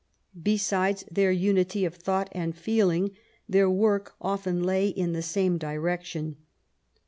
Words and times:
Besides 0.41 1.03
their 1.11 1.29
unity 1.31 1.85
of 1.85 1.93
thought 1.93 2.29
and 2.31 2.57
feeling, 2.57 3.11
their 3.47 3.69
work 3.69 4.15
often 4.19 4.63
lay 4.63 4.87
in 4.87 5.13
the 5.13 5.21
same 5.21 5.59
direction. 5.59 6.37